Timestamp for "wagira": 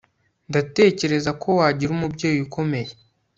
1.59-1.91